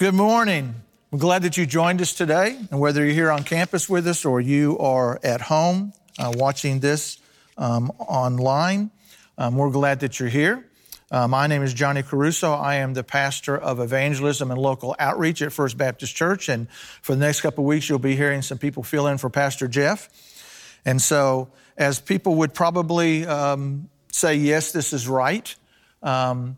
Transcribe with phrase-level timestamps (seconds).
[0.00, 0.76] Good morning.
[1.10, 4.24] We're glad that you joined us today, and whether you're here on campus with us
[4.24, 7.18] or you are at home uh, watching this
[7.58, 8.92] um, online,
[9.36, 10.66] um, we're glad that you're here.
[11.10, 12.54] Uh, my name is Johnny Caruso.
[12.54, 16.70] I am the pastor of evangelism and local outreach at First Baptist Church, and
[17.02, 19.68] for the next couple of weeks, you'll be hearing some people fill in for Pastor
[19.68, 20.08] Jeff.
[20.86, 25.54] And so, as people would probably um, say, yes, this is right,
[26.02, 26.56] um,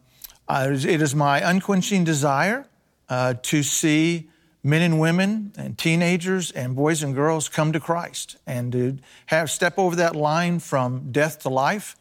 [0.48, 2.68] it is my unquenching desire
[3.12, 4.30] uh, to see
[4.64, 9.50] men and women and teenagers and boys and girls come to Christ and to have
[9.50, 11.94] step over that line from death to life.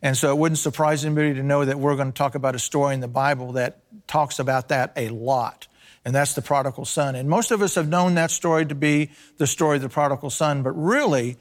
[0.00, 2.58] And so it wouldn't surprise anybody to know that we're going to talk about a
[2.58, 5.66] story in the Bible that talks about that a lot.
[6.02, 7.14] And that's the prodigal son.
[7.14, 10.30] And most of us have known that story to be the story of the prodigal
[10.30, 11.36] son, but really,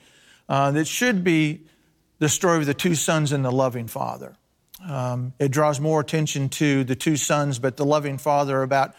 [0.49, 1.61] uh, it should be
[2.19, 4.35] the story of the two sons and the loving father.
[4.85, 8.95] Um, it draws more attention to the two sons, but the loving father about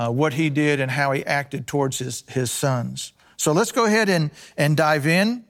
[0.00, 3.12] uh, what he did and how he acted towards his, his sons.
[3.36, 5.44] So let's go ahead and, and dive in.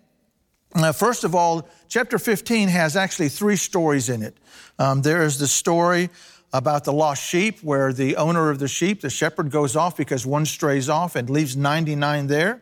[0.74, 4.36] Uh, first of all, chapter 15 has actually three stories in it.
[4.76, 6.10] Um, there is the story
[6.52, 10.26] about the lost sheep, where the owner of the sheep, the shepherd, goes off because
[10.26, 12.60] one strays off and leaves 99 there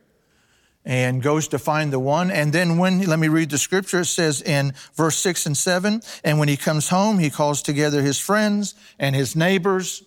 [0.85, 2.31] and goes to find the one.
[2.31, 6.03] And then when, let me read the scripture, it says in verse 6 and 7
[6.23, 10.03] And when he comes home, he calls together his friends and his neighbors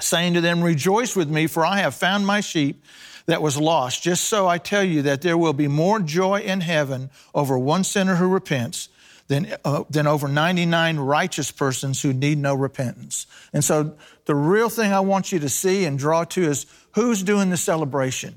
[0.00, 2.84] saying to them, Rejoice with me, for I have found my sheep
[3.26, 4.02] that was lost.
[4.02, 7.84] Just so I tell you that there will be more joy in heaven over one
[7.84, 8.88] sinner who repents
[9.28, 13.26] than, uh, than over 99 righteous persons who need no repentance.
[13.52, 17.22] And so the real thing I want you to see and draw to is who's
[17.22, 18.36] doing the celebration?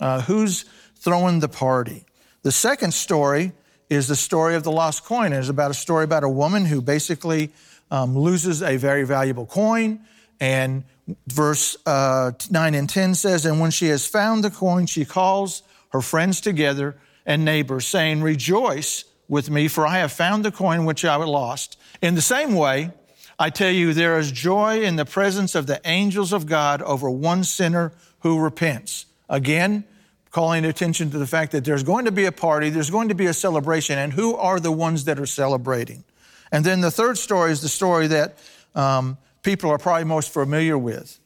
[0.00, 0.64] Uh, who's
[0.96, 2.04] throwing the party?
[2.42, 3.52] The second story
[3.88, 5.32] is the story of the lost coin.
[5.32, 7.52] It is about a story about a woman who basically
[7.90, 10.00] um, loses a very valuable coin
[10.40, 10.84] and
[11.26, 15.62] verse uh, 9 and 10 says, And when she has found the coin, she calls
[15.90, 16.96] her friends together
[17.26, 21.78] and neighbors, saying, Rejoice with me, for I have found the coin which I lost.
[22.02, 22.90] In the same way,
[23.38, 27.10] I tell you, there is joy in the presence of the angels of God over
[27.10, 29.06] one sinner who repents.
[29.28, 29.84] Again,
[30.30, 33.14] calling attention to the fact that there's going to be a party, there's going to
[33.14, 36.04] be a celebration, and who are the ones that are celebrating?
[36.52, 38.38] And then the third story is the story that
[38.74, 41.20] um, people are probably most familiar with.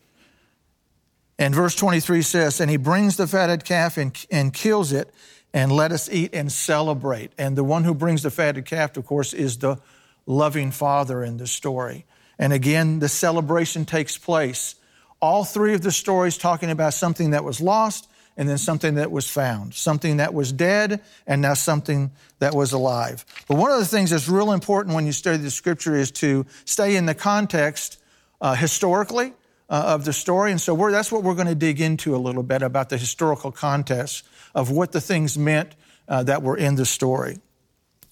[1.38, 5.14] And verse 23 says, And he brings the fatted calf and, and kills it,
[5.54, 7.32] and let us eat and celebrate.
[7.38, 9.78] And the one who brings the fatted calf, of course, is the
[10.26, 12.04] loving father in the story.
[12.38, 14.74] And again, the celebration takes place.
[15.20, 19.10] All three of the stories talking about something that was lost and then something that
[19.10, 23.24] was found, something that was dead and now something that was alive.
[23.48, 26.46] But one of the things that's real important when you study the scripture is to
[26.64, 27.98] stay in the context
[28.40, 29.32] uh, historically
[29.68, 30.50] uh, of the story.
[30.50, 33.52] And so that's what we're going to dig into a little bit about the historical
[33.52, 35.74] context of what the things meant
[36.08, 37.38] uh, that were in the story.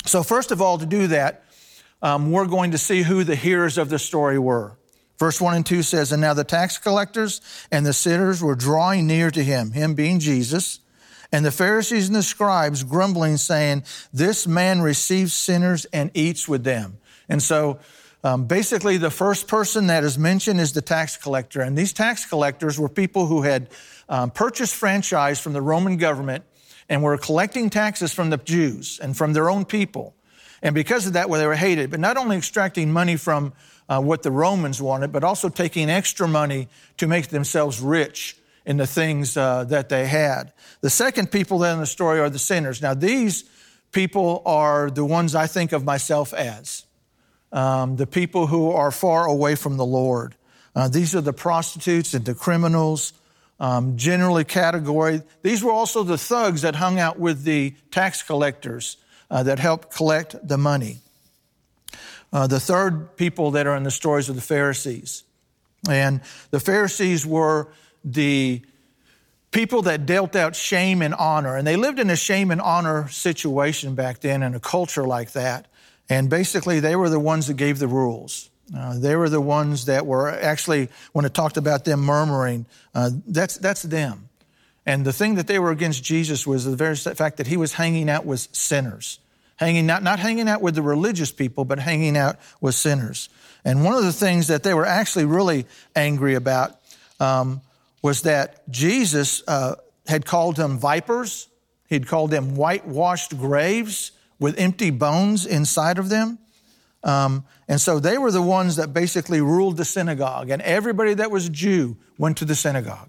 [0.05, 1.45] So, first of all, to do that,
[2.03, 4.77] um, we're going to see who the hearers of the story were.
[5.19, 7.41] Verse 1 and 2 says, And now the tax collectors
[7.73, 10.81] and the sinners were drawing near to him, him being Jesus,
[11.33, 16.65] and the Pharisees and the scribes grumbling, saying, This man receives sinners and eats with
[16.65, 16.99] them.
[17.29, 17.81] And so
[18.27, 21.61] um, basically, the first person that is mentioned is the tax collector.
[21.61, 23.69] And these tax collectors were people who had
[24.09, 26.43] um, purchased franchise from the Roman government
[26.89, 30.17] and were collecting taxes from the Jews and from their own people.
[30.61, 31.89] And because of that, well, they were hated.
[31.89, 33.53] But not only extracting money from
[33.89, 36.67] uh, what the Romans wanted, but also taking extra money
[36.97, 40.53] to make themselves rich in the things uh, that they had.
[40.81, 42.83] The second people then in the story are the sinners.
[42.83, 43.45] Now, these
[43.93, 46.87] people are the ones I think of myself as
[47.53, 50.35] um, the people who are far away from the Lord.
[50.75, 53.13] Uh, these are the prostitutes and the criminals,
[53.59, 55.23] um, generally category.
[55.43, 58.99] These were also the thugs that hung out with the tax collectors
[59.31, 60.99] uh, that helped collect the money.
[62.33, 65.23] Uh, the third people that are in the stories are the Pharisees.
[65.89, 66.21] And
[66.51, 67.69] the Pharisees were
[68.05, 68.63] the
[69.53, 71.57] people that dealt out shame and honor.
[71.57, 75.33] And they lived in a shame and honor situation back then in a culture like
[75.33, 75.69] that.
[76.09, 78.51] And basically, they were the ones that gave the rules.
[78.77, 83.11] Uh, they were the ones that were actually, when it talked about them murmuring, uh,
[83.27, 84.29] that's, that's them.
[84.85, 87.75] And the thing that they were against Jesus was the very fact that he was
[87.75, 89.19] hanging out with sinners.
[89.57, 93.29] Hanging out, not hanging out with the religious people, but hanging out with sinners.
[93.65, 96.79] And one of the things that they were actually really angry about
[97.19, 97.63] um,
[98.03, 99.77] was that Jesus uh,
[100.07, 101.49] had called them vipers,
[101.89, 106.39] he'd called them whitewashed graves, with empty bones inside of them.
[107.03, 111.31] Um, and so they were the ones that basically ruled the synagogue, and everybody that
[111.31, 113.09] was Jew went to the synagogue.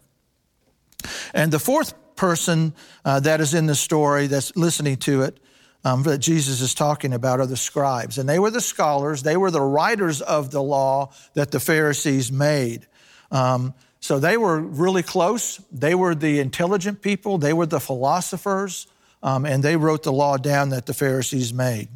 [1.33, 2.74] And the fourth person
[3.06, 5.39] uh, that is in the story that's listening to it
[5.83, 8.18] um, that Jesus is talking about are the scribes.
[8.18, 12.31] And they were the scholars, they were the writers of the law that the Pharisees
[12.31, 12.88] made.
[13.31, 15.57] Um, so they were really close.
[15.71, 18.88] They were the intelligent people, they were the philosophers,
[19.24, 21.90] um, and they wrote the law down that the Pharisees made.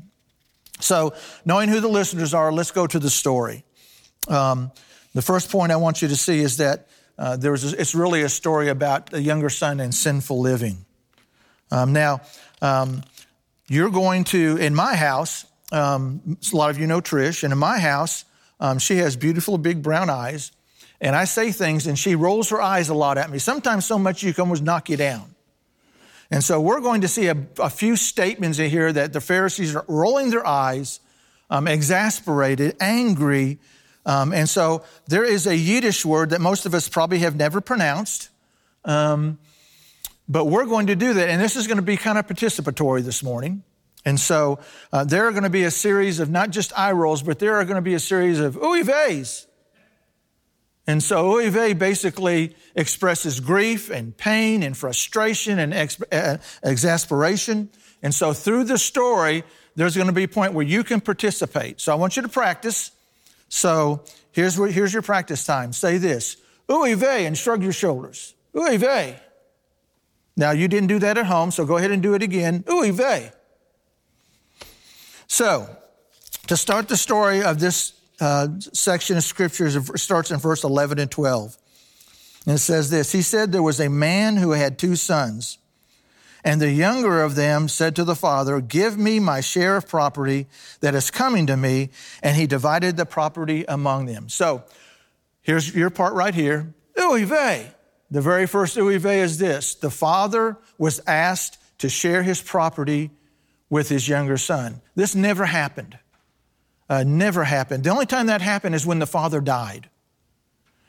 [0.80, 1.14] So,
[1.46, 3.64] knowing who the listeners are, let's go to the story.
[4.28, 4.72] Um,
[5.14, 6.88] the first point I want you to see is that
[7.18, 10.86] uh, there's a, it's really a story about a younger son and sinful living.
[11.70, 12.22] Um, now,
[12.62, 13.04] um,
[13.68, 17.60] you're going to, in my house, um, a lot of you know Trish, and in
[17.60, 18.26] my house,
[18.60, 20.52] um, she has beautiful big brown eyes,
[21.00, 23.98] and I say things, and she rolls her eyes a lot at me, sometimes so
[23.98, 25.31] much you can almost knock you down.
[26.32, 29.76] And so we're going to see a, a few statements in here that the Pharisees
[29.76, 31.02] are rolling their eyes,
[31.50, 33.60] um, exasperated, angry.
[34.06, 37.60] Um, and so there is a Yiddish word that most of us probably have never
[37.60, 38.30] pronounced.
[38.86, 39.40] Um,
[40.30, 43.04] but we're going to do that, and this is going to be kind of participatory
[43.04, 43.64] this morning.
[44.06, 44.60] And so
[44.94, 47.56] uh, there are going to be a series of not just eye rolls, but there
[47.56, 49.46] are going to be a series of ooey veys.
[50.88, 57.70] And so ooey basically expresses grief and pain and frustration and ex- uh, exasperation.
[58.02, 59.44] And so through the story,
[59.76, 61.80] there's going to be a point where you can participate.
[61.80, 62.92] So I want you to practice.
[63.48, 65.72] So here's, here's your practice time.
[65.74, 66.38] Say this,
[66.68, 68.34] ooey and shrug your shoulders.
[68.56, 69.20] Ooey.
[70.36, 72.64] Now, you didn't do that at home, so go ahead and do it again.
[72.70, 72.98] Ooh.
[75.28, 75.78] So,
[76.48, 81.12] to start the story of this uh, section of scriptures, starts in verse 11 and
[81.12, 81.58] 12.
[82.46, 85.58] And it says this He said, There was a man who had two sons.
[86.44, 90.48] And the younger of them said to the father, Give me my share of property
[90.80, 91.90] that is coming to me.
[92.24, 94.30] And he divided the property among them.
[94.30, 94.64] So
[95.42, 96.74] here's your part right here.
[96.98, 97.72] Vey.
[98.10, 103.12] The very first uive is this the father was asked to share his property
[103.70, 104.82] with his younger son.
[104.96, 105.98] This never happened.
[106.92, 107.86] Uh, never happened.
[107.86, 109.90] The only time that happened is when the father died.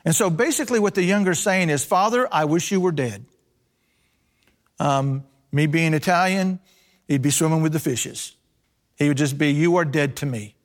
[0.04, 3.25] And so basically, what the younger is saying is, Father, I wish you were dead.
[4.81, 5.22] Um,
[5.52, 6.58] me being Italian,
[7.06, 8.34] he'd be swimming with the fishes.
[8.96, 10.56] He would just be, You are dead to me.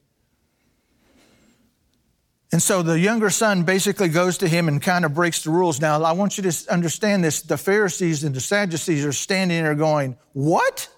[2.52, 5.80] And so the younger son basically goes to him and kind of breaks the rules.
[5.80, 7.44] Now, I want you to understand this.
[7.44, 10.90] The Pharisees and the Sadducees are standing there going, What?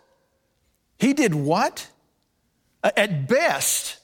[0.98, 1.90] He did what?
[2.82, 3.99] At best,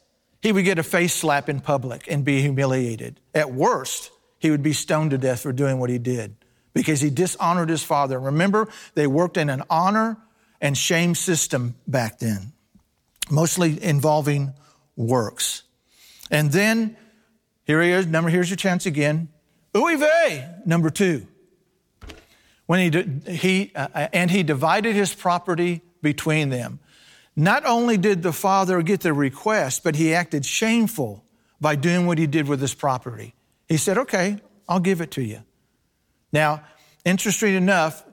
[0.46, 3.20] he would get a face slap in public and be humiliated.
[3.34, 6.36] At worst, he would be stoned to death for doing what he did
[6.72, 8.20] because he dishonored his father.
[8.20, 10.18] Remember, they worked in an honor
[10.62, 12.54] and shame system back then,
[13.28, 14.54] mostly involving
[14.96, 15.64] works.
[16.30, 16.96] And then
[17.64, 18.06] here he is.
[18.06, 19.30] Number, here's your chance again.
[19.74, 21.26] Uy vey, number two.
[22.68, 26.78] When he, he uh, uh, and he divided his property between them.
[27.36, 31.24] Not only did the father get the request, but he acted shameful
[31.60, 33.36] by doing what he did with his property.
[33.68, 34.38] He said, Okay,
[34.70, 35.44] I'll give it to you.
[36.32, 36.64] Now,
[37.04, 38.04] interesting enough,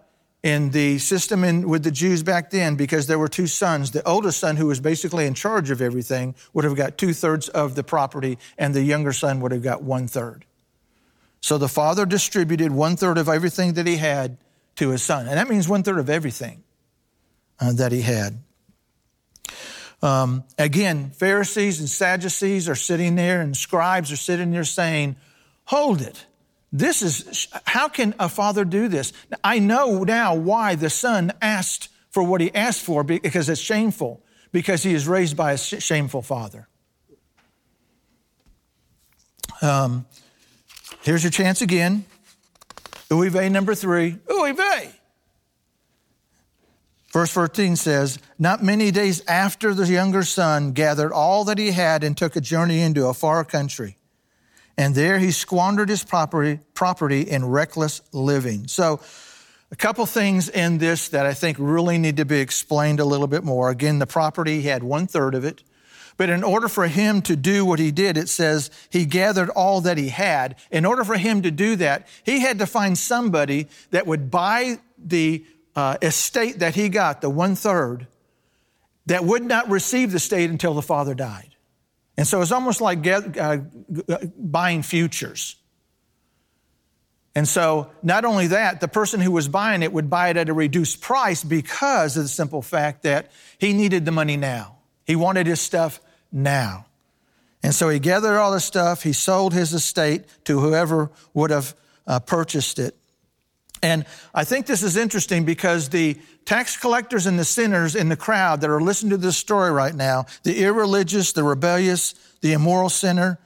[0.42, 3.92] in the system in, with the Jews back then because there were two sons.
[3.92, 7.48] The oldest son, who was basically in charge of everything, would have got two thirds
[7.48, 10.44] of the property, and the younger son would have got one third.
[11.40, 14.36] So the father distributed one third of everything that he had
[14.76, 15.28] to his son.
[15.28, 16.62] And that means one third of everything
[17.60, 18.38] uh, that he had.
[20.02, 25.16] Um, again, Pharisees and Sadducees are sitting there, and scribes are sitting there saying,
[25.66, 26.26] Hold it.
[26.72, 29.12] This is, how can a father do this?
[29.44, 34.24] I know now why the son asked for what he asked for because it's shameful,
[34.52, 36.68] because he is raised by a shameful father.
[39.60, 40.06] Um,
[41.02, 42.06] here's your chance again.
[43.08, 44.12] Uive number three.
[44.26, 44.91] Uive.
[47.12, 52.02] Verse 14 says, Not many days after the younger son gathered all that he had
[52.02, 53.98] and took a journey into a far country
[54.76, 58.66] and there he squandered his property, property in reckless living.
[58.68, 59.00] So,
[59.70, 63.26] a couple things in this that I think really need to be explained a little
[63.26, 63.70] bit more.
[63.70, 65.62] Again, the property, he had one third of it.
[66.18, 69.80] But in order for him to do what he did, it says he gathered all
[69.80, 70.56] that he had.
[70.70, 74.78] In order for him to do that, he had to find somebody that would buy
[74.98, 75.42] the
[75.74, 78.06] uh, estate that he got, the one third,
[79.06, 81.54] that would not receive the estate until the father died.
[82.16, 83.58] And so it's almost like get, uh,
[84.36, 85.56] buying futures.
[87.34, 90.50] And so, not only that, the person who was buying it would buy it at
[90.50, 94.76] a reduced price because of the simple fact that he needed the money now.
[95.06, 95.98] He wanted his stuff
[96.30, 96.86] now.
[97.62, 99.02] And so he gathered all the stuff.
[99.02, 101.74] He sold his estate to whoever would have
[102.06, 102.96] uh, purchased it.
[103.82, 108.16] And I think this is interesting because the tax collectors and the sinners in the
[108.16, 112.88] crowd that are listening to this story right now, the irreligious, the rebellious, the immoral
[112.88, 113.38] sinner,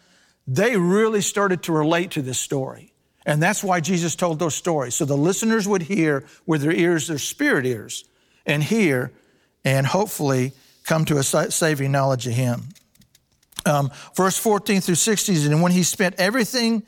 [0.46, 2.92] they really started to relate to this story.
[3.24, 4.94] And that's why Jesus told those stories.
[4.94, 8.04] So the listeners would hear with their ears, their spirit ears,
[8.44, 9.12] and hear
[9.64, 10.52] and hopefully
[10.84, 12.68] come to a saving knowledge of Him.
[13.64, 16.84] Um, verse 14 through 16, and when he spent everything,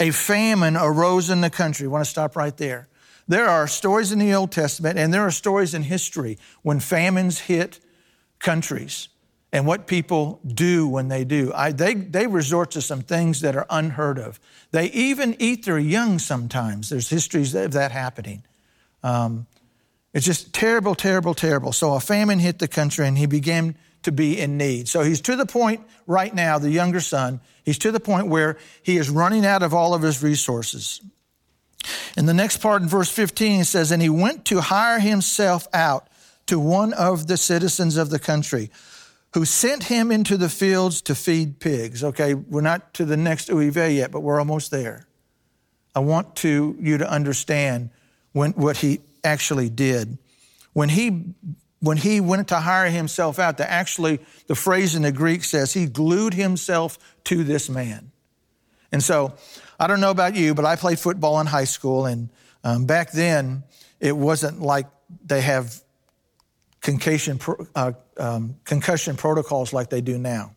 [0.00, 1.86] a famine arose in the country.
[1.86, 2.88] I want to stop right there.
[3.28, 7.38] There are stories in the Old Testament, and there are stories in history when famines
[7.38, 7.78] hit
[8.40, 9.08] countries
[9.52, 11.52] and what people do when they do.
[11.54, 14.40] I, they, they resort to some things that are unheard of.
[14.72, 16.88] They even eat their young sometimes.
[16.88, 18.42] There's histories of that happening.
[19.02, 19.46] Um,
[20.12, 21.72] it's just terrible, terrible, terrible.
[21.72, 24.88] So a famine hit the country and he began to be in need.
[24.88, 28.56] So he's to the point right now, the younger son, he's to the point where
[28.82, 31.00] he is running out of all of his resources.
[32.16, 35.66] In the next part in verse 15, he says, And he went to hire himself
[35.72, 36.08] out
[36.46, 38.70] to one of the citizens of the country
[39.34, 42.02] who sent him into the fields to feed pigs.
[42.02, 45.06] Okay, we're not to the next Uive yet, but we're almost there.
[45.94, 47.90] I want to, you to understand
[48.32, 50.18] when, what he actually did.
[50.72, 51.34] When he,
[51.80, 55.72] when he went to hire himself out, to actually, the phrase in the Greek says
[55.72, 58.12] he glued himself to this man.
[58.92, 59.34] And so,
[59.78, 62.28] I don't know about you, but I played football in high school, and
[62.62, 63.62] um, back then,
[63.98, 64.86] it wasn't like
[65.24, 65.80] they have
[66.80, 67.40] concussion,
[67.74, 70.54] uh, um, concussion protocols like they do now.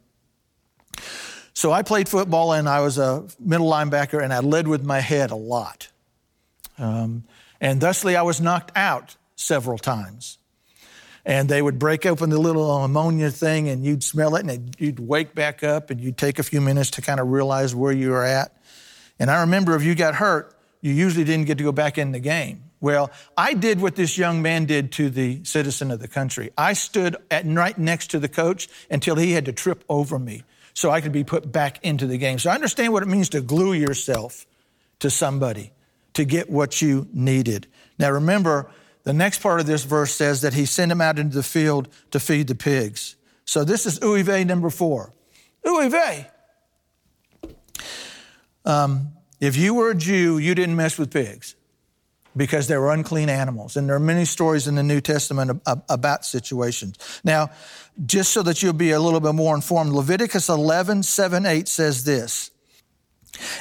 [1.53, 4.99] So I played football and I was a middle linebacker and I led with my
[4.99, 5.87] head a lot.
[6.79, 7.25] Um,
[7.61, 10.39] and thusly, I was knocked out several times.
[11.25, 14.99] And they would break open the little ammonia thing and you'd smell it and you'd
[14.99, 18.09] wake back up and you'd take a few minutes to kind of realize where you
[18.09, 18.55] were at.
[19.19, 22.11] And I remember if you got hurt, you usually didn't get to go back in
[22.11, 22.63] the game.
[22.81, 26.51] Well, I did what this young man did to the citizen of the country.
[26.57, 30.43] I stood at, right next to the coach until he had to trip over me
[30.73, 32.39] so I could be put back into the game.
[32.39, 34.45] So I understand what it means to glue yourself
[34.99, 35.71] to somebody
[36.15, 37.67] to get what you needed.
[37.97, 38.69] Now remember,
[39.03, 41.89] the next part of this verse says that he sent him out into the field
[42.11, 43.15] to feed the pigs.
[43.45, 45.13] So this is Uive number four.
[45.65, 46.27] Uive.
[48.65, 51.55] Um, if you were a Jew, you didn't mess with pigs
[52.35, 53.75] because they were unclean animals.
[53.75, 56.97] And there are many stories in the New Testament about situations.
[57.23, 57.51] Now,
[58.05, 62.05] just so that you'll be a little bit more informed, Leviticus 11, 7, 8 says
[62.05, 62.51] this.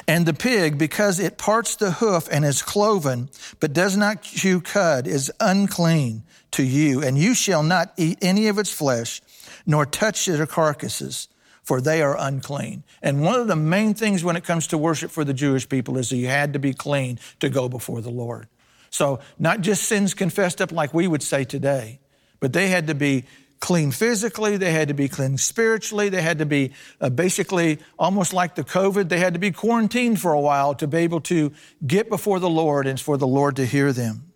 [0.07, 4.61] And the pig, because it parts the hoof and is cloven, but does not chew
[4.61, 9.21] cud, is unclean to you, and you shall not eat any of its flesh,
[9.65, 11.27] nor touch their carcasses,
[11.63, 12.83] for they are unclean.
[13.01, 15.97] And one of the main things when it comes to worship for the Jewish people
[15.97, 18.47] is that you had to be clean to go before the Lord.
[18.89, 21.99] So, not just sins confessed up like we would say today,
[22.39, 23.23] but they had to be
[23.63, 28.33] clean physically, they had to be clean spiritually, they had to be uh, basically almost
[28.33, 31.53] like the COVID, they had to be quarantined for a while to be able to
[31.87, 34.33] get before the Lord and for the Lord to hear them.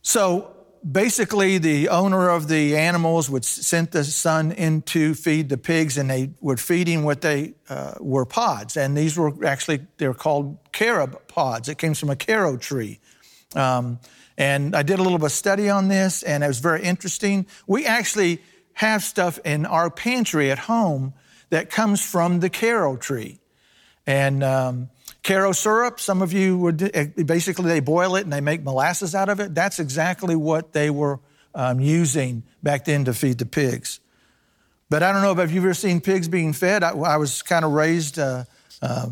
[0.00, 0.56] So,
[0.90, 5.98] basically the owner of the animals would send the son in to feed the pigs
[5.98, 8.78] and they would feed feeding what they uh, were pods.
[8.78, 11.68] And these were actually they're called carob pods.
[11.68, 13.00] It came from a carob tree.
[13.54, 13.98] Um,
[14.40, 17.46] and i did a little bit of study on this and it was very interesting
[17.66, 18.42] we actually
[18.72, 21.12] have stuff in our pantry at home
[21.50, 23.38] that comes from the caro tree
[24.06, 24.90] and um,
[25.22, 29.14] Karo syrup, some of you would eh, basically they boil it and they make molasses
[29.14, 29.54] out of it.
[29.54, 31.20] That's exactly what they were
[31.54, 34.00] um, using back then to feed the pigs.
[34.88, 36.82] But I don't know if you've ever seen pigs being fed.
[36.82, 38.44] I, I was kind of raised uh,
[38.80, 39.10] uh,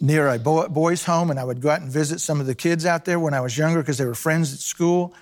[0.00, 2.86] near a boys' home, and I would go out and visit some of the kids
[2.86, 5.14] out there when I was younger because they were friends at school.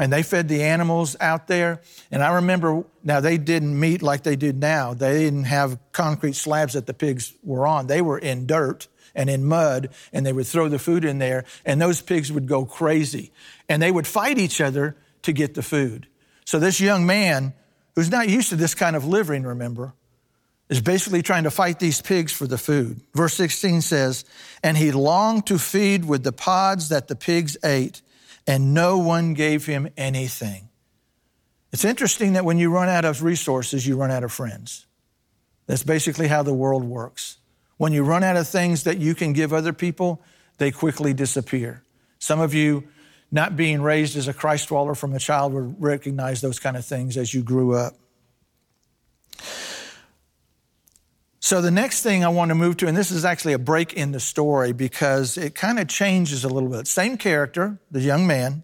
[0.00, 1.82] And they fed the animals out there.
[2.10, 4.94] And I remember now they didn't meet like they do now.
[4.94, 7.88] They didn't have concrete slabs that the pigs were on.
[7.88, 11.44] They were in dirt and in mud, and they would throw the food in there,
[11.66, 13.32] and those pigs would go crazy.
[13.68, 16.06] And they would fight each other to get the food.
[16.46, 17.52] So this young man,
[17.94, 19.92] who's not used to this kind of living, remember,
[20.72, 23.02] is basically trying to fight these pigs for the food.
[23.12, 24.24] Verse 16 says,
[24.62, 28.00] And he longed to feed with the pods that the pigs ate,
[28.46, 30.70] and no one gave him anything.
[31.72, 34.86] It's interesting that when you run out of resources, you run out of friends.
[35.66, 37.36] That's basically how the world works.
[37.76, 40.22] When you run out of things that you can give other people,
[40.56, 41.84] they quickly disappear.
[42.18, 42.88] Some of you,
[43.30, 46.86] not being raised as a Christ follower from a child, would recognize those kind of
[46.86, 47.92] things as you grew up.
[51.44, 53.94] So the next thing I want to move to, and this is actually a break
[53.94, 56.86] in the story because it kind of changes a little bit.
[56.86, 58.62] Same character, the young man,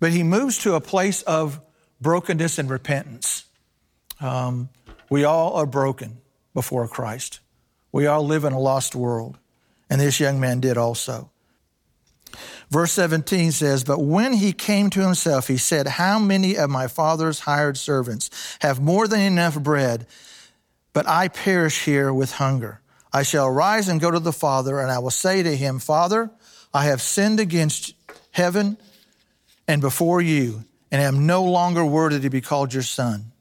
[0.00, 1.60] but he moves to a place of
[2.00, 3.44] brokenness and repentance.
[4.20, 4.68] Um,
[5.10, 6.18] we all are broken
[6.54, 7.38] before Christ.
[7.92, 9.38] We all live in a lost world,
[9.88, 11.30] and this young man did also.
[12.68, 16.88] Verse 17 says, But when he came to himself, he said, How many of my
[16.88, 18.28] father's hired servants
[18.60, 20.08] have more than enough bread?
[20.96, 22.80] But I perish here with hunger.
[23.12, 26.30] I shall rise and go to the Father, and I will say to him, Father,
[26.72, 27.92] I have sinned against
[28.30, 28.78] heaven
[29.68, 33.32] and before you, and am no longer worthy to be called your son.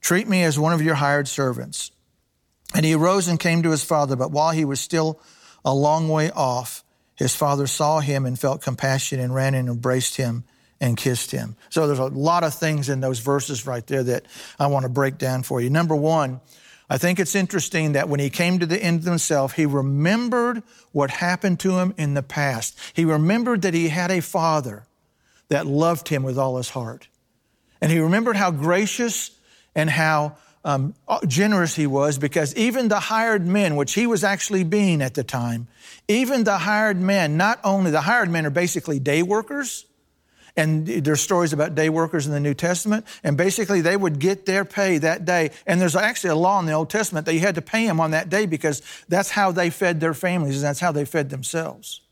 [0.00, 1.90] Treat me as one of your hired servants.
[2.72, 5.20] And he arose and came to his father, but while he was still
[5.64, 6.84] a long way off,
[7.16, 10.44] his father saw him and felt compassion and ran and embraced him
[10.80, 11.56] and kissed him.
[11.68, 14.88] So there's a lot of things in those verses right there that I want to
[14.88, 15.68] break down for you.
[15.68, 16.40] Number one,
[16.92, 20.62] I think it's interesting that when he came to the end of himself, he remembered
[20.90, 22.78] what happened to him in the past.
[22.92, 24.84] He remembered that he had a father
[25.48, 27.08] that loved him with all his heart.
[27.80, 29.30] And he remembered how gracious
[29.74, 30.92] and how um,
[31.26, 35.24] generous he was because even the hired men, which he was actually being at the
[35.24, 35.68] time,
[36.08, 39.86] even the hired men, not only the hired men are basically day workers,
[40.56, 43.06] and there's stories about day workers in the New Testament.
[43.24, 45.50] And basically, they would get their pay that day.
[45.66, 48.00] And there's actually a law in the Old Testament that you had to pay them
[48.00, 51.30] on that day because that's how they fed their families and that's how they fed
[51.30, 52.02] themselves.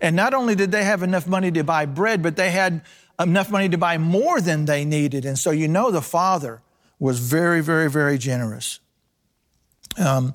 [0.00, 2.82] And not only did they have enough money to buy bread, but they had
[3.18, 5.24] enough money to buy more than they needed.
[5.24, 6.62] And so you know the father
[6.98, 8.80] was very, very, very generous.
[9.98, 10.34] Um,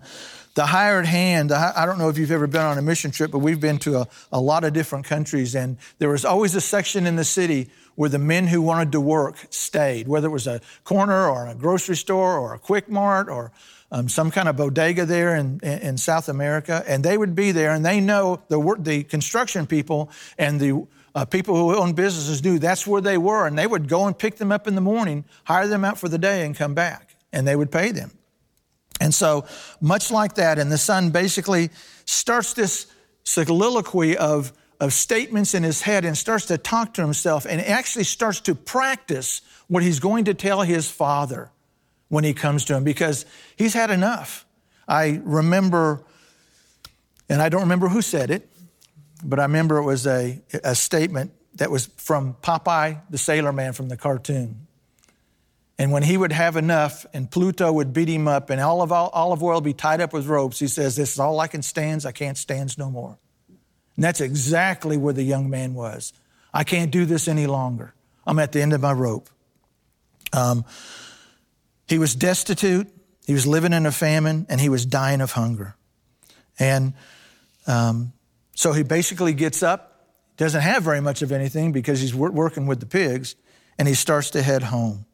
[0.60, 3.39] the hired hand, I don't know if you've ever been on a mission trip, but
[3.39, 5.56] we've been to a, a lot of different countries.
[5.56, 9.00] And there was always a section in the city where the men who wanted to
[9.00, 13.30] work stayed, whether it was a corner or a grocery store or a quick mart
[13.30, 13.54] or
[13.89, 16.84] um, some kind of bodega there in, in, in, South America.
[16.86, 20.86] And they would be there and they know the, the construction people and the
[21.16, 23.48] uh, people who own businesses knew that's where they were.
[23.48, 26.10] And they would go and pick them up in the morning, hire them out for
[26.10, 27.15] the day, and come back.
[27.32, 28.12] And they would pay them.
[28.99, 29.45] And so,
[29.79, 31.69] much like that, and the son basically
[32.05, 32.88] starts this
[33.23, 38.03] soliloquy of, of statements in his head and starts to talk to himself and actually
[38.03, 41.51] starts to practice what he's going to tell his father
[42.09, 44.45] when he comes to him because he's had enough.
[44.88, 46.03] I remember,
[47.29, 48.49] and I don't remember who said it,
[49.23, 53.73] but I remember it was a, a statement that was from Popeye the Sailor Man
[53.73, 54.67] from the cartoon.
[55.80, 59.42] And when he would have enough and Bluto would beat him up and olive, Olive
[59.42, 62.06] Oyl be tied up with ropes, he says, This is all I can stand.
[62.06, 63.18] I can't stand no more.
[63.96, 66.12] And that's exactly where the young man was.
[66.54, 67.94] I can't do this any longer.
[68.28, 69.30] I'm at the end of my rope.
[70.34, 70.65] Um,
[71.88, 72.88] he was destitute,
[73.26, 75.76] he was living in a famine, and he was dying of hunger.
[76.60, 76.94] And
[77.68, 78.12] um,
[78.54, 82.82] so he basically gets up, doesn't have very much of anything because he's working with
[82.82, 83.36] the pigs,
[83.78, 85.06] and he starts to head home.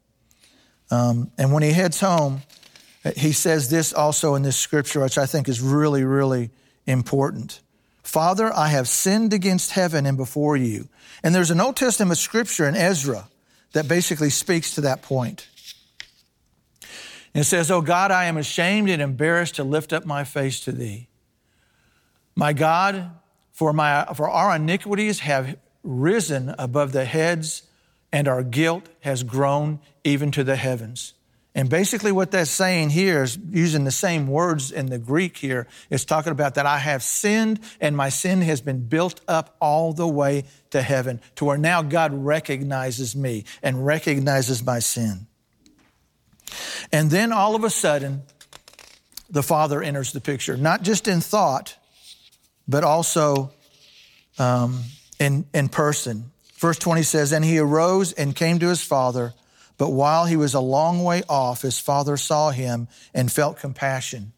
[0.90, 2.42] Um, and when he heads home,
[3.16, 6.50] he says this also in this scripture, which I think is really, really
[6.86, 7.60] important.
[8.02, 10.88] Father, I have sinned against heaven and before you.
[11.22, 13.28] And there's an Old Testament scripture in Ezra
[13.72, 15.48] that basically speaks to that point.
[17.34, 20.60] And it says, Oh God, I am ashamed and embarrassed to lift up my face
[20.60, 21.08] to thee.
[22.34, 23.10] My God,
[23.52, 27.62] for, my, for our iniquities have risen above the heads
[28.12, 31.14] and our guilt has grown even to the heavens.
[31.56, 35.66] And basically, what that's saying here is using the same words in the Greek here.
[35.88, 39.94] It's talking about that I have sinned and my sin has been built up all
[39.94, 45.26] the way to heaven to where now God recognizes me and recognizes my sin.
[46.92, 48.24] And then all of a sudden,
[49.30, 51.74] the Father enters the picture, not just in thought,
[52.68, 53.52] but also
[54.38, 54.82] um,
[55.18, 56.32] in, in person.
[56.56, 59.34] Verse 20 says, And he arose and came to his father,
[59.78, 64.32] but while he was a long way off, his father saw him and felt compassion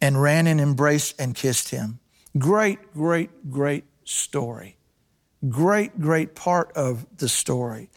[0.00, 2.00] and ran and embraced and kissed him.
[2.38, 4.76] Great, great, great story.
[5.48, 7.90] Great, great part of the story.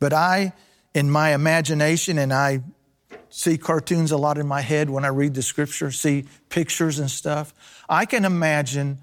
[0.00, 0.52] But I,
[0.92, 2.62] in my imagination, and I
[3.30, 7.10] see cartoons a lot in my head when I read the scripture, see pictures and
[7.10, 7.54] stuff,
[7.88, 8.98] I can imagine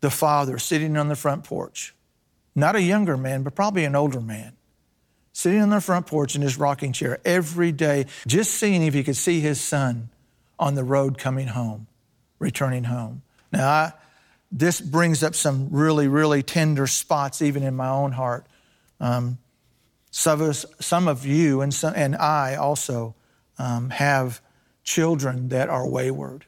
[0.00, 1.94] the father sitting on the front porch
[2.54, 4.56] not a younger man, but probably an older man,
[5.32, 9.02] sitting on the front porch in his rocking chair every day, just seeing if he
[9.02, 10.10] could see his son
[10.58, 11.86] on the road coming home,
[12.38, 13.22] returning home.
[13.52, 13.92] Now, I,
[14.50, 18.46] this brings up some really, really tender spots even in my own heart.
[19.00, 19.38] Um,
[20.10, 23.14] some, of us, some of you and, some, and I also
[23.58, 24.42] um, have
[24.84, 26.44] children that are wayward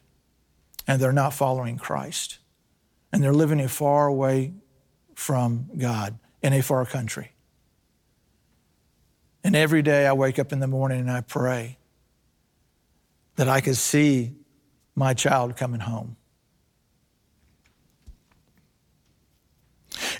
[0.87, 2.39] and they're not following Christ.
[3.13, 4.53] And they're living a far away
[5.15, 7.33] from God in a far country.
[9.43, 11.79] And every day I wake up in the morning and I pray
[13.37, 14.33] that I could see
[14.95, 16.17] my child coming home.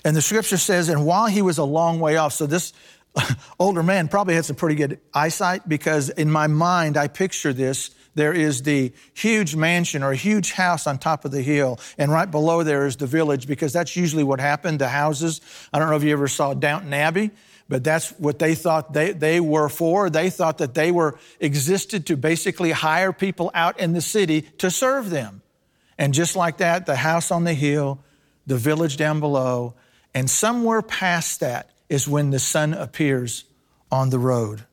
[0.03, 2.73] And the scripture says, and while he was a long way off, so this
[3.59, 7.89] older man probably had some pretty good eyesight because in my mind I picture this.
[8.15, 12.11] There is the huge mansion or a huge house on top of the hill, and
[12.11, 14.79] right below there is the village because that's usually what happened.
[14.79, 15.41] The houses.
[15.71, 17.31] I don't know if you ever saw Downton Abbey,
[17.67, 20.09] but that's what they thought they, they were for.
[20.09, 24.71] They thought that they were existed to basically hire people out in the city to
[24.71, 25.41] serve them.
[25.97, 27.99] And just like that, the house on the hill,
[28.47, 29.73] the village down below,
[30.13, 33.43] and somewhere past that is when the sun appears
[33.91, 34.63] on the road.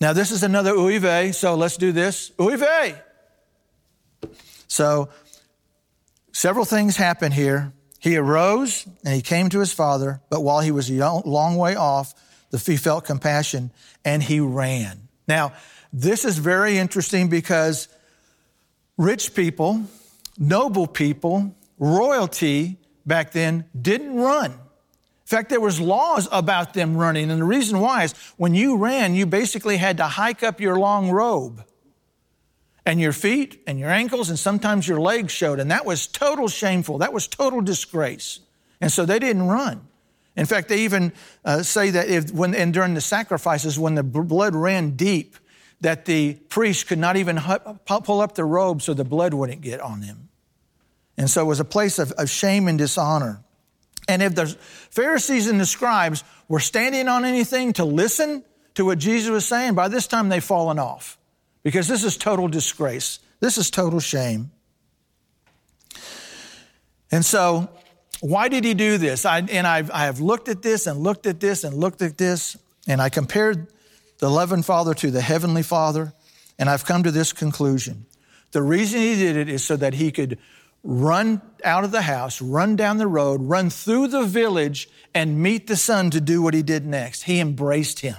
[0.00, 2.30] Now, this is another uive, so let's do this.
[2.38, 3.00] Uive!
[4.68, 5.08] So,
[6.32, 7.72] several things happen here.
[7.98, 11.76] He arose and he came to his father, but while he was a long way
[11.76, 12.14] off,
[12.50, 13.72] the he felt compassion
[14.04, 15.08] and he ran.
[15.26, 15.52] Now,
[15.92, 17.88] this is very interesting because
[18.96, 19.82] rich people,
[20.38, 24.54] noble people, royalty back then didn't run.
[25.26, 27.32] In fact, there was laws about them running.
[27.32, 30.78] And the reason why is when you ran, you basically had to hike up your
[30.78, 31.64] long robe.
[32.84, 35.58] And your feet and your ankles and sometimes your legs showed.
[35.58, 36.98] And that was total shameful.
[36.98, 38.38] That was total disgrace.
[38.80, 39.88] And so they didn't run.
[40.36, 41.12] In fact, they even
[41.44, 45.36] uh, say that if, when, and during the sacrifices, when the blood ran deep,
[45.80, 47.40] that the priest could not even
[47.84, 50.28] pull up the robe so the blood wouldn't get on them.
[51.18, 53.42] And so it was a place of, of shame and dishonor.
[54.08, 54.46] And if the
[54.90, 59.74] Pharisees and the scribes were standing on anything to listen to what Jesus was saying,
[59.74, 61.18] by this time they've fallen off
[61.62, 63.18] because this is total disgrace.
[63.40, 64.50] This is total shame.
[67.10, 67.68] And so,
[68.20, 69.26] why did he do this?
[69.26, 72.18] I, and I've, I have looked at this and looked at this and looked at
[72.18, 73.66] this, and I compared
[74.18, 76.12] the loving Father to the Heavenly Father,
[76.58, 78.06] and I've come to this conclusion.
[78.52, 80.38] The reason he did it is so that he could
[80.82, 85.66] run out of the house, run down the road, run through the village, and meet
[85.66, 87.22] the son to do what he did next.
[87.22, 88.16] He embraced him.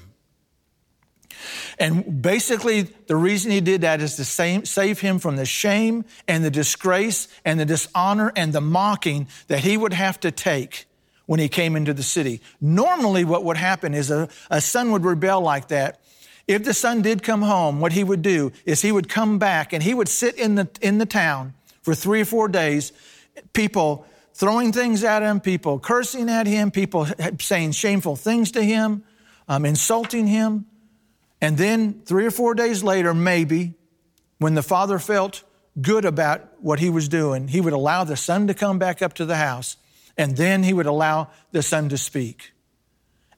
[1.80, 6.44] And basically, the reason he did that is to save him from the shame and
[6.44, 10.86] the disgrace and the dishonor and the mocking that he would have to take
[11.28, 12.42] when he came into the city.
[12.60, 16.02] Normally, what would happen is a, a son would rebel like that.
[16.48, 19.74] If the son did come home, what he would do is he would come back
[19.74, 21.54] and he would sit in the, in the town
[21.88, 22.92] for three or four days,
[23.54, 27.08] people throwing things at him, people cursing at him, people
[27.40, 29.06] saying shameful things to him,
[29.48, 30.66] um, insulting him.
[31.40, 33.76] And then three or four days later, maybe,
[34.38, 35.44] when the father felt
[35.82, 39.14] good about what he was doing, he would allow the son to come back up
[39.14, 39.78] to the house,
[40.18, 42.52] and then he would allow the son to speak.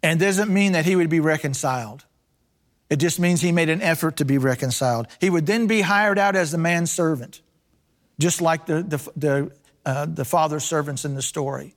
[0.02, 2.04] And doesn't mean that he would be reconciled.
[2.90, 5.06] It just means he made an effort to be reconciled.
[5.22, 7.42] He would then be hired out as the man's servant
[8.20, 9.52] just like the, the, the,
[9.86, 11.74] uh, the father's servants in the story.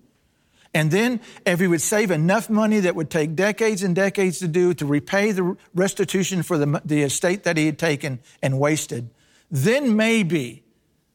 [0.74, 4.48] And then, if he would save enough money that would take decades and decades to
[4.48, 9.10] do to repay the restitution for the, the estate that he had taken and wasted,
[9.50, 10.62] then maybe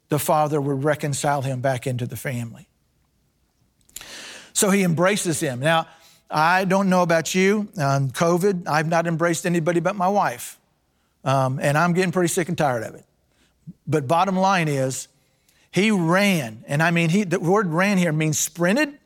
[0.10, 2.68] the father would reconcile him back into the family.
[4.54, 5.60] So he embraces him.
[5.60, 5.88] Now,
[6.30, 7.70] I don't know about you.
[7.80, 10.60] On COVID, I've not embraced anybody but my wife.
[11.24, 13.06] Um, and I'm getting pretty sick and tired of it.
[13.86, 15.08] But bottom line is,
[15.78, 18.98] he ran, and I mean, he, the word ran here means sprinted,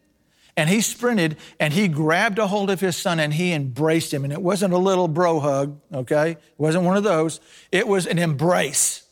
[0.57, 4.23] and he sprinted and he grabbed a hold of his son and he embraced him.
[4.23, 6.31] And it wasn't a little bro hug, okay?
[6.31, 7.39] It wasn't one of those.
[7.71, 9.03] It was an embrace.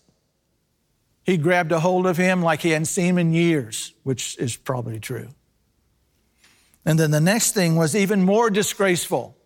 [1.24, 4.56] He grabbed a hold of him like he hadn't seen him in years, which is
[4.58, 5.30] probably true.
[6.86, 9.38] And then the next thing was even more disgraceful,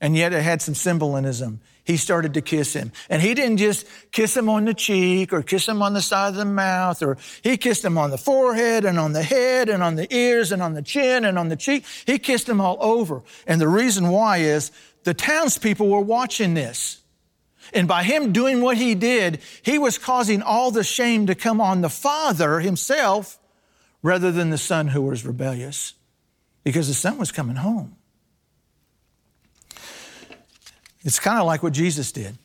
[0.00, 2.92] and yet it had some symbolism he started to kiss him.
[3.08, 6.28] And he didn't just kiss him on the cheek or kiss him on the side
[6.28, 9.82] of the mouth, or he kissed him on the forehead and on the head and
[9.82, 11.84] on the ears and on the chin and on the cheek.
[12.06, 13.22] He kissed him all over.
[13.46, 14.70] And the reason why is
[15.04, 16.98] the townspeople were watching this.
[17.72, 21.60] And by him doing what he did, he was causing all the shame to come
[21.60, 23.38] on the father himself
[24.02, 25.94] rather than the son who was rebellious
[26.64, 27.96] because the son was coming home.
[31.02, 32.36] It's kind of like what Jesus did.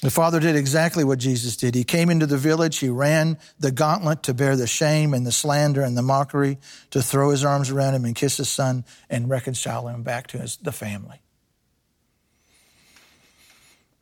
[0.00, 1.74] The father did exactly what Jesus did.
[1.74, 5.32] He came into the village, he ran the gauntlet to bear the shame and the
[5.32, 6.58] slander and the mockery,
[6.90, 10.38] to throw his arms around him and kiss his son and reconcile him back to
[10.38, 11.20] his, the family.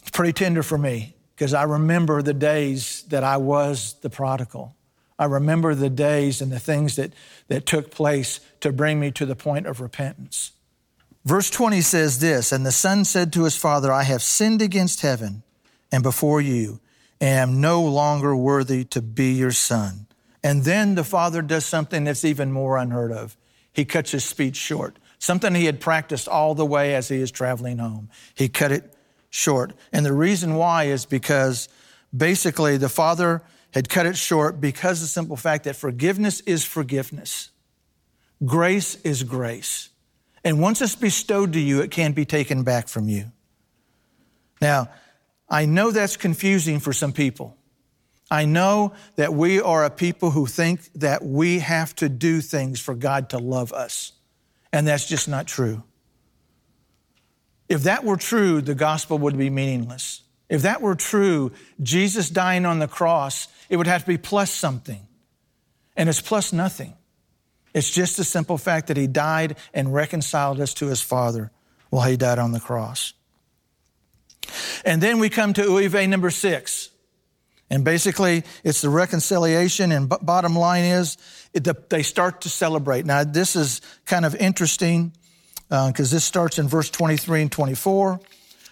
[0.03, 4.77] It's pretty tender for me because I remember the days that I was the prodigal.
[5.19, 7.13] I remember the days and the things that,
[7.49, 10.53] that took place to bring me to the point of repentance.
[11.27, 15.03] Verse 20 says this And the son said to his father, I have sinned against
[15.03, 15.43] heaven
[15.93, 16.81] and before you,
[17.21, 20.07] and am no longer worthy to be your son.
[20.43, 23.37] And then the father does something that's even more unheard of.
[23.73, 27.33] He cuts his speech short, something he had practiced all the way as he is
[27.33, 28.09] traveling home.
[28.35, 28.95] He cut it
[29.29, 29.73] short.
[29.93, 31.69] And the reason why is because
[32.17, 37.51] basically the father had cut it short because the simple fact that forgiveness is forgiveness,
[38.45, 39.91] grace is grace.
[40.47, 43.33] And once it's bestowed to you, it can't be taken back from you.
[44.61, 44.91] Now,
[45.49, 47.57] I know that's confusing for some people.
[48.31, 52.79] I know that we are a people who think that we have to do things
[52.79, 54.13] for God to love us.
[54.73, 55.83] And that's just not true.
[57.69, 60.23] If that were true, the gospel would be meaningless.
[60.49, 61.51] If that were true,
[61.83, 65.09] Jesus dying on the cross, it would have to be plus something.
[65.97, 66.95] And it's plus nothing.
[67.77, 71.53] It's just the simple fact that he died and reconciled us to his Father
[71.91, 73.13] while he died on the cross.
[74.83, 76.89] And then we come to Uive number six.
[77.69, 79.93] And basically, it's the reconciliation.
[79.93, 81.19] And b- bottom line is,
[81.53, 83.05] it, the, they start to celebrate.
[83.05, 85.13] Now, this is kind of interesting
[85.69, 88.21] because uh, this starts in verse 23 and 24.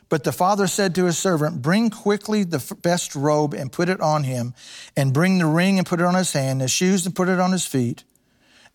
[0.09, 4.01] But the father said to his servant, Bring quickly the best robe and put it
[4.01, 4.55] on him,
[4.97, 7.38] and bring the ring and put it on his hand, the shoes and put it
[7.38, 8.05] on his feet,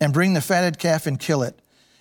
[0.00, 1.60] and bring the fatted calf and kill it,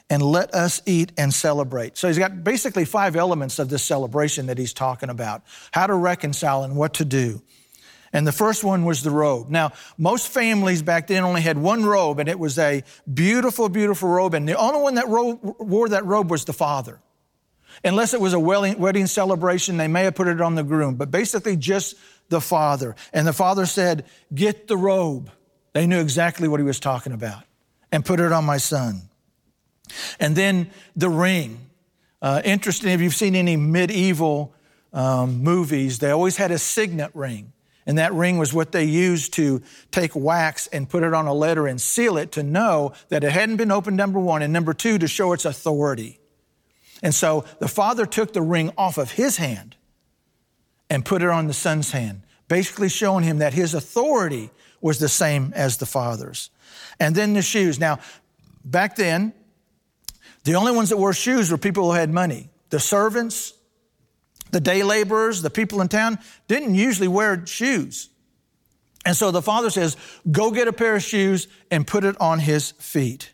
[0.10, 1.98] and let us eat and celebrate.
[1.98, 5.94] So he's got basically five elements of this celebration that he's talking about how to
[5.94, 7.42] reconcile and what to do.
[8.12, 9.50] And the first one was the robe.
[9.50, 14.10] Now, most families back then only had one robe, and it was a beautiful, beautiful
[14.10, 14.34] robe.
[14.34, 17.00] And the only one that wore that robe was the father.
[17.84, 21.12] Unless it was a wedding celebration, they may have put it on the groom, but
[21.12, 21.96] basically just
[22.30, 22.96] the father.
[23.14, 25.32] And the father said, Get the robe.
[25.74, 27.44] They knew exactly what he was talking about,
[27.92, 29.02] and put it on my son.
[30.20, 31.70] And then the ring.
[32.22, 34.54] Uh, interesting, if you've seen any medieval
[34.94, 37.54] um, movies, they always had a signet ring.
[37.86, 41.34] And that ring was what they used to take wax and put it on a
[41.34, 44.74] letter and seal it to know that it hadn't been opened, number one, and number
[44.74, 46.20] two, to show its authority.
[47.02, 49.76] And so the father took the ring off of his hand
[50.90, 55.10] and put it on the son's hand, basically showing him that his authority was the
[55.10, 56.50] same as the father's.
[57.00, 57.80] And then the shoes.
[57.80, 58.00] Now,
[58.64, 59.34] back then,
[60.44, 62.50] the only ones that wore shoes were people who had money.
[62.70, 63.54] The servants,
[64.52, 68.10] the day laborers, the people in town didn't usually wear shoes.
[69.06, 69.96] And so the father says,
[70.30, 73.32] Go get a pair of shoes and put it on his feet.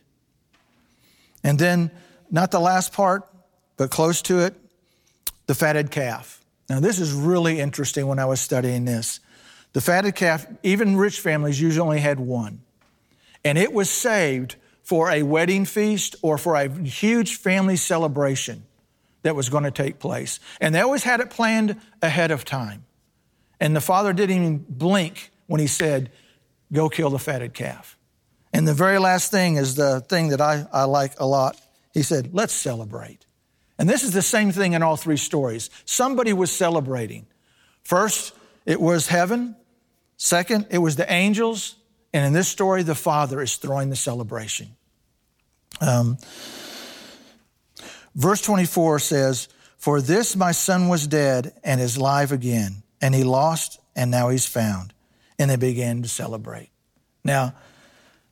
[1.42, 1.90] And then,
[2.30, 3.28] not the last part,
[3.76, 4.54] but close to it,
[5.46, 6.44] the fatted calf.
[6.68, 9.20] Now, this is really interesting when I was studying this.
[9.72, 12.62] The fatted calf, even rich families usually only had one.
[13.46, 18.64] And it was saved for a wedding feast or for a huge family celebration
[19.22, 20.40] that was going to take place.
[20.60, 22.84] And they always had it planned ahead of time.
[23.60, 26.10] And the father didn't even blink when he said,
[26.72, 27.96] Go kill the fatted calf.
[28.52, 31.56] And the very last thing is the thing that I, I like a lot.
[31.94, 33.26] He said, Let's celebrate.
[33.78, 35.70] And this is the same thing in all three stories.
[35.84, 37.26] Somebody was celebrating.
[37.84, 39.54] First, it was heaven.
[40.16, 41.76] Second, it was the angels.
[42.16, 44.68] And in this story, the Father is throwing the celebration.
[45.82, 46.16] Um,
[48.14, 53.22] Verse 24 says, For this my son was dead and is alive again, and he
[53.22, 54.94] lost and now he's found.
[55.38, 56.70] And they began to celebrate.
[57.22, 57.54] Now,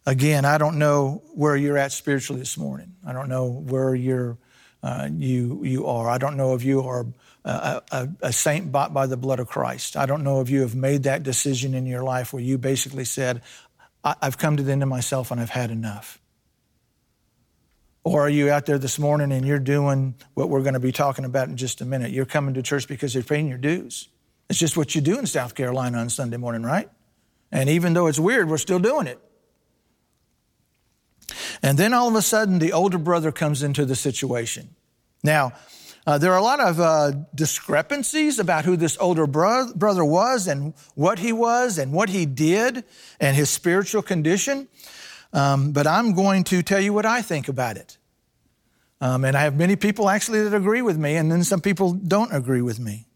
[0.07, 2.95] again, I don't know where you're at spiritually this morning.
[3.07, 4.39] I don't know where you're,
[4.83, 6.09] uh, you, you are.
[6.09, 7.05] I don't know if you are
[7.45, 9.99] a, a, a saint bought by the blood of Christ.
[9.99, 13.05] I don't know if you have made that decision in your life where you basically
[13.05, 13.43] said,
[14.05, 16.21] I've come to the end of myself and I've had enough.
[18.05, 20.93] Or are you out there this morning and you're doing what we're going to be
[20.93, 22.11] talking about in just a minute?
[22.11, 24.09] You're coming to church because you're paying your dues.
[24.51, 26.91] It's just what you do in South Carolina on Sunday morning, right?
[27.51, 29.19] And even though it's weird, we're still doing it.
[31.63, 34.75] And then all of a sudden, the older brother comes into the situation.
[35.23, 35.53] Now,
[36.07, 40.47] uh, there are a lot of uh, discrepancies about who this older bro- brother was
[40.47, 42.85] and what he was and what he did
[43.21, 44.69] and his spiritual condition.
[45.33, 47.97] Um, but I'm going to tell you what I think about it.
[49.01, 51.93] Um, and I have many people actually that agree with me, and then some people
[51.93, 53.07] don't agree with me.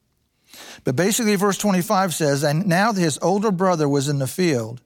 [0.85, 4.83] But basically, verse 25 says, And now his older brother was in the field,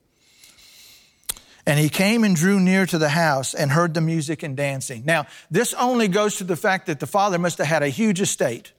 [1.65, 5.03] and he came and drew near to the house and heard the music and dancing.
[5.05, 8.19] Now, this only goes to the fact that the father must have had a huge
[8.19, 8.73] estate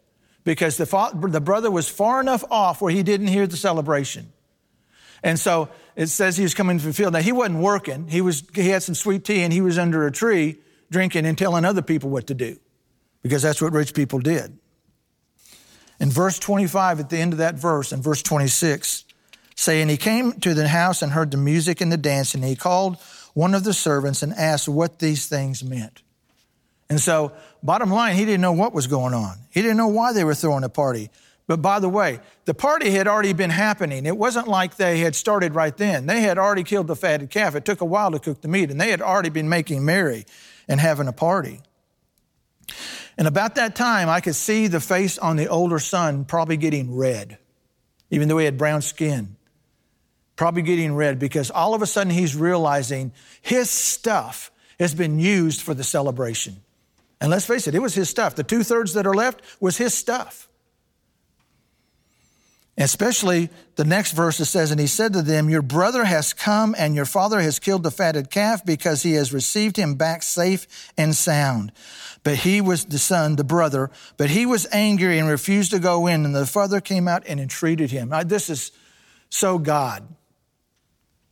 [0.45, 4.33] because the, fa- the brother was far enough off where he didn't hear the celebration.
[5.23, 7.15] And so it says he was coming from the field.
[7.15, 8.09] Now he wasn't working.
[8.09, 10.59] He was he had some sweet tea and he was under a tree
[10.91, 12.59] drinking and telling other people what to do.
[13.23, 14.59] Because that's what rich people did.
[15.99, 19.05] In verse 25, at the end of that verse, in verse 26,
[19.65, 22.43] saying, He came to the house and heard the music and the dancing.
[22.43, 22.99] And he called
[23.33, 26.03] one of the servants and asked what these things meant.
[26.89, 29.37] And so, bottom line, he didn't know what was going on.
[29.51, 31.11] He didn't know why they were throwing a party.
[31.47, 34.07] But by the way, the party had already been happening.
[34.07, 36.07] It wasn't like they had started right then.
[36.07, 37.55] They had already killed the fatted calf.
[37.55, 40.25] It took a while to cook the meat, and they had already been making merry
[40.69, 41.61] and having a party.
[43.19, 46.95] And about that time, I could see the face on the older son probably getting
[46.95, 47.39] red,
[48.11, 49.37] even though he had brown skin.
[50.37, 55.61] Probably getting red because all of a sudden he's realizing his stuff has been used
[55.61, 56.57] for the celebration.
[57.21, 58.35] And let's face it, it was his stuff.
[58.35, 60.49] The two thirds that are left was his stuff.
[62.77, 66.75] Especially the next verse it says, And he said to them, Your brother has come,
[66.77, 70.93] and your father has killed the fatted calf because he has received him back safe
[70.99, 71.71] and sound.
[72.25, 76.09] But he was the son, the brother, but he was angry and refused to go
[76.09, 76.25] in.
[76.25, 78.09] And the father came out and entreated him.
[78.09, 78.73] Now, this is
[79.31, 80.09] so God.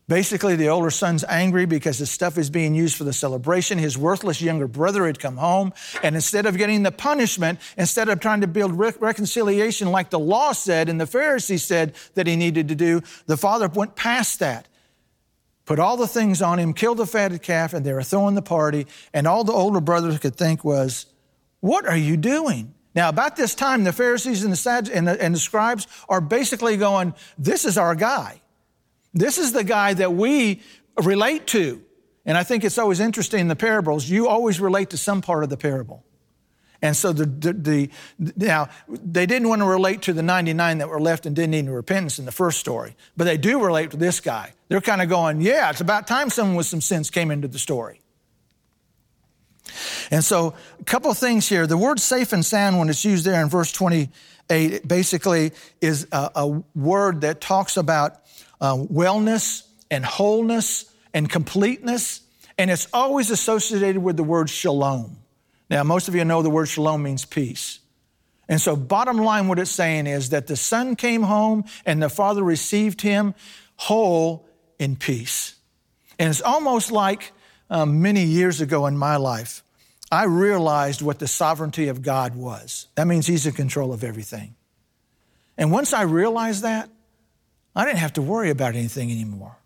[0.08, 3.78] Basically, the older son's angry because his stuff is being used for the celebration.
[3.78, 8.18] His worthless younger brother had come home, and instead of getting the punishment, instead of
[8.18, 12.34] trying to build re- reconciliation like the law said and the Pharisees said that he
[12.34, 14.66] needed to do, the father went past that.
[15.64, 18.42] Put all the things on him, killed the fatted calf, and they were throwing the
[18.42, 18.88] party.
[19.14, 21.06] And all the older brothers could think was,
[21.60, 22.74] What are you doing?
[22.94, 26.20] Now, about this time, the Pharisees and the, Sad- and the, and the scribes are
[26.20, 28.41] basically going, This is our guy.
[29.14, 30.62] This is the guy that we
[31.02, 31.82] relate to.
[32.24, 35.44] And I think it's always interesting in the parables, you always relate to some part
[35.44, 36.04] of the parable.
[36.84, 37.90] And so the, the, the,
[38.36, 41.68] now they didn't want to relate to the 99 that were left and didn't need
[41.68, 44.52] repentance in the first story, but they do relate to this guy.
[44.68, 47.58] They're kind of going, yeah, it's about time someone with some sense came into the
[47.58, 48.00] story.
[50.10, 51.68] And so a couple things here.
[51.68, 56.30] The word safe and sound, when it's used there in verse 28, basically is a,
[56.34, 58.21] a word that talks about
[58.62, 62.22] uh, wellness and wholeness and completeness,
[62.56, 65.18] and it's always associated with the word shalom.
[65.68, 67.80] Now, most of you know the word shalom means peace.
[68.48, 72.08] And so, bottom line, what it's saying is that the son came home and the
[72.08, 73.34] father received him
[73.76, 74.48] whole
[74.78, 75.56] in peace.
[76.18, 77.32] And it's almost like
[77.68, 79.64] um, many years ago in my life,
[80.10, 82.88] I realized what the sovereignty of God was.
[82.94, 84.54] That means He's in control of everything.
[85.56, 86.88] And once I realized that,
[87.74, 89.56] I didn't have to worry about anything anymore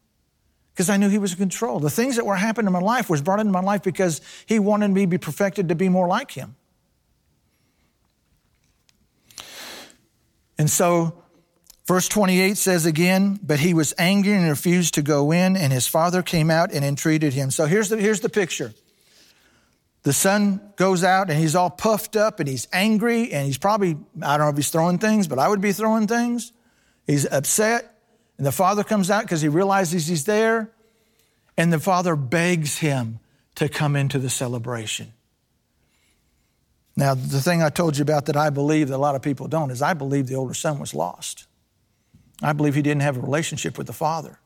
[0.73, 1.81] because I knew He was in control.
[1.81, 4.59] The things that were happening in my life was brought into my life because He
[4.59, 6.57] wanted me to be perfected to be more like Him.
[10.59, 11.23] And so,
[11.87, 15.87] verse 28 says again, but he was angry and refused to go in, and his
[15.87, 17.51] father came out and entreated him.
[17.51, 18.73] So here's the, here's the picture.
[20.03, 23.97] The son goes out and he's all puffed up and he's angry and he's probably,
[24.23, 26.53] I don't know if he's throwing things, but I would be throwing things.
[27.09, 27.95] He's upset.
[28.38, 30.70] And the father comes out because he realizes he's there.
[31.57, 33.18] And the father begs him
[33.55, 35.12] to come into the celebration.
[36.96, 39.49] Now, the thing I told you about that I believe that a lot of people
[39.49, 41.46] don't is I believe the older son was lost.
[42.42, 44.38] I believe he didn't have a relationship with the father.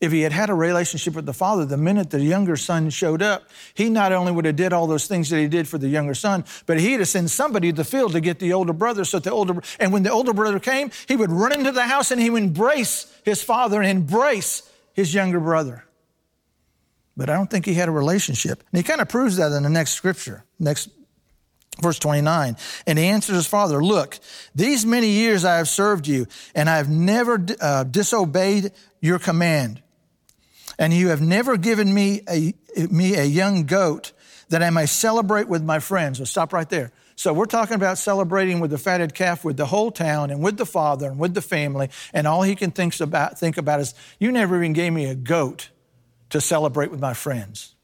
[0.00, 3.20] If he had had a relationship with the father, the minute the younger son showed
[3.20, 5.88] up, he not only would have did all those things that he did for the
[5.88, 9.04] younger son, but he'd have sent somebody to the field to get the older brother.
[9.04, 12.12] So the older, and when the older brother came, he would run into the house
[12.12, 15.84] and he would embrace his father and embrace his younger brother.
[17.16, 18.62] But I don't think he had a relationship.
[18.70, 20.90] And he kind of proves that in the next scripture, next
[21.80, 22.56] Verse 29,
[22.88, 24.18] and he answered his father, Look,
[24.52, 29.80] these many years I have served you, and I have never uh, disobeyed your command
[30.78, 32.54] and you have never given me a,
[32.90, 34.12] me a young goat
[34.48, 36.18] that I may celebrate with my friends.
[36.18, 36.92] We'll stop right there.
[37.16, 40.56] So we're talking about celebrating with the fatted calf with the whole town and with
[40.56, 43.92] the father and with the family, and all he can think about, think about is,
[44.20, 45.70] you never even gave me a goat
[46.30, 47.74] to celebrate with my friends.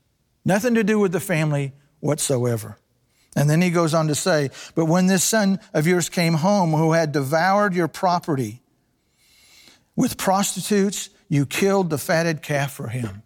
[0.44, 2.78] Nothing to do with the family whatsoever.
[3.34, 6.72] And then he goes on to say, But when this son of yours came home
[6.72, 8.62] who had devoured your property
[9.96, 13.22] with prostitutes you killed the fatted calf for him.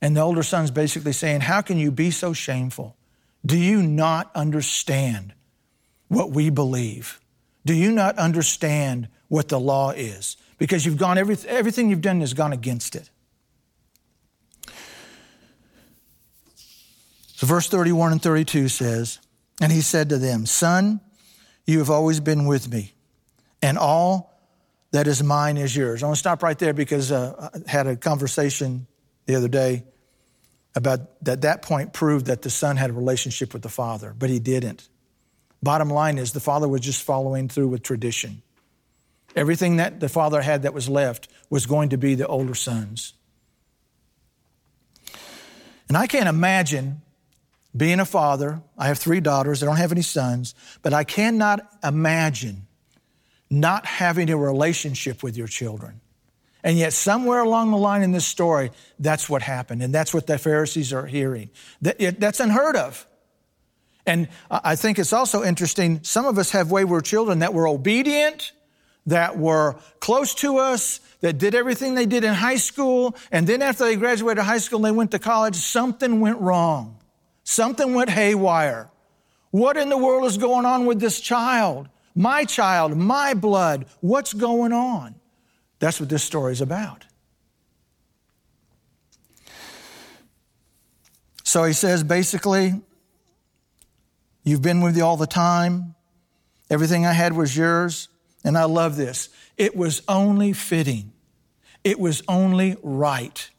[0.00, 2.96] And the older son's basically saying, How can you be so shameful?
[3.44, 5.34] Do you not understand
[6.08, 7.20] what we believe?
[7.64, 10.36] Do you not understand what the law is?
[10.58, 13.10] Because you've gone, every, everything you've done has gone against it.
[17.36, 19.18] So, verse 31 and 32 says,
[19.60, 21.00] And he said to them, Son,
[21.66, 22.94] you have always been with me,
[23.60, 24.35] and all
[24.92, 26.02] that is mine is yours.
[26.02, 28.86] I want to stop right there because uh, I had a conversation
[29.26, 29.84] the other day
[30.74, 34.30] about that that point proved that the son had a relationship with the father, but
[34.30, 34.88] he didn't.
[35.62, 38.42] Bottom line is the father was just following through with tradition.
[39.34, 43.14] Everything that the father had that was left was going to be the older son's.
[45.88, 47.02] And I can't imagine
[47.76, 48.62] being a father.
[48.78, 52.66] I have three daughters, I don't have any sons, but I cannot imagine
[53.50, 56.00] not having a relationship with your children.
[56.64, 59.82] And yet, somewhere along the line in this story, that's what happened.
[59.82, 61.50] And that's what the Pharisees are hearing.
[61.80, 63.06] That's unheard of.
[64.04, 68.52] And I think it's also interesting some of us have wayward children that were obedient,
[69.06, 73.16] that were close to us, that did everything they did in high school.
[73.30, 76.98] And then after they graduated high school and they went to college, something went wrong.
[77.44, 78.90] Something went haywire.
[79.50, 81.88] What in the world is going on with this child?
[82.16, 83.86] My child, my blood.
[84.00, 85.14] What's going on?
[85.78, 87.04] That's what this story is about.
[91.44, 92.80] So he says basically,
[94.46, 95.96] You've been with me all the time.
[96.70, 98.08] Everything I had was yours.
[98.44, 99.28] And I love this.
[99.56, 101.12] It was only fitting,
[101.82, 103.50] it was only right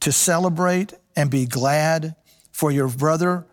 [0.00, 2.16] to celebrate and be glad
[2.52, 3.46] for your brother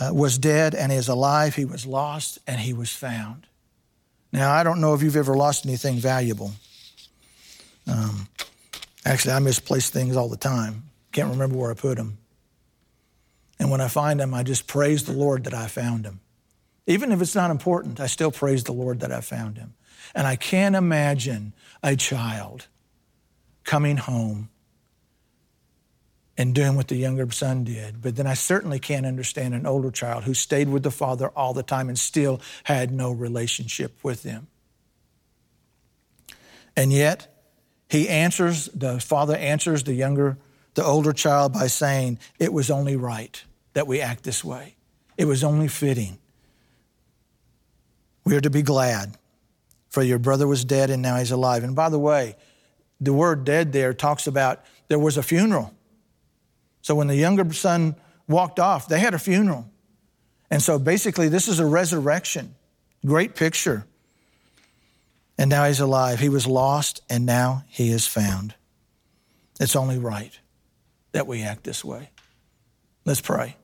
[0.00, 1.54] uh, was dead and is alive.
[1.54, 3.46] He was lost and he was found.
[4.32, 6.52] Now, I don't know if you've ever lost anything valuable.
[7.86, 8.28] Um,
[9.04, 10.84] actually, I misplace things all the time.
[11.12, 12.18] Can't remember where I put them.
[13.58, 16.20] And when I find them, I just praise the Lord that I found them.
[16.86, 19.74] Even if it's not important, I still praise the Lord that I found him.
[20.14, 22.66] And I can't imagine a child
[23.64, 24.48] coming home
[26.38, 28.00] and doing what the younger son did.
[28.00, 31.52] But then I certainly can't understand an older child who stayed with the father all
[31.52, 34.46] the time and still had no relationship with them.
[36.76, 37.34] And yet,
[37.90, 40.38] he answers, the father answers the younger,
[40.74, 44.76] the older child by saying, It was only right that we act this way.
[45.16, 46.18] It was only fitting.
[48.24, 49.16] We are to be glad,
[49.88, 51.64] for your brother was dead and now he's alive.
[51.64, 52.36] And by the way,
[53.00, 55.74] the word dead there talks about there was a funeral.
[56.82, 59.70] So when the younger son walked off, they had a funeral.
[60.50, 62.54] And so basically, this is a resurrection.
[63.04, 63.86] Great picture.
[65.36, 66.18] And now he's alive.
[66.18, 68.54] He was lost, and now he is found.
[69.60, 70.38] It's only right
[71.12, 72.10] that we act this way.
[73.04, 73.56] Let's pray.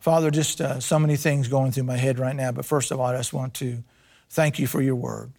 [0.00, 3.00] Father, just uh, so many things going through my head right now, but first of
[3.00, 3.82] all, I just want to
[4.28, 5.32] thank you for your word.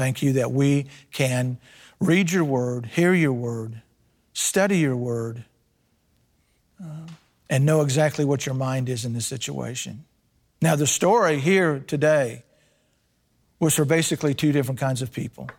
[0.00, 1.58] Thank you that we can
[2.00, 3.82] read your word, hear your word,
[4.32, 5.44] study your word,
[6.82, 7.06] uh,
[7.50, 10.06] and know exactly what your mind is in this situation.
[10.62, 12.44] Now, the story here today
[13.58, 15.50] was for basically two different kinds of people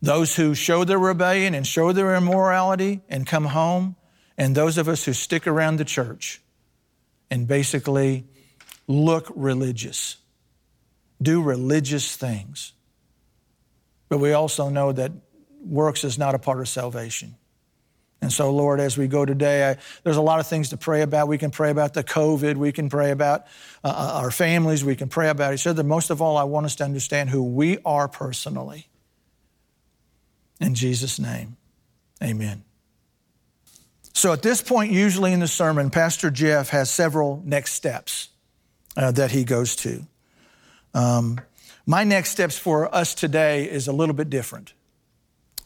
[0.00, 3.96] those who show their rebellion and show their immorality and come home,
[4.38, 6.40] and those of us who stick around the church
[7.30, 8.24] and basically
[8.86, 10.16] look religious,
[11.20, 12.72] do religious things.
[14.08, 15.12] But we also know that
[15.62, 17.36] works is not a part of salvation.
[18.20, 21.02] And so, Lord, as we go today, I, there's a lot of things to pray
[21.02, 21.28] about.
[21.28, 22.56] We can pray about the COVID.
[22.56, 23.42] We can pray about
[23.84, 24.84] uh, uh, our families.
[24.84, 25.84] We can pray about each other.
[25.84, 28.88] Most of all, I want us to understand who we are personally.
[30.60, 31.56] In Jesus' name,
[32.20, 32.64] amen.
[34.14, 38.30] So, at this point, usually in the sermon, Pastor Jeff has several next steps
[38.96, 40.04] uh, that he goes to.
[40.92, 41.40] Um,
[41.88, 44.74] my next steps for us today is a little bit different.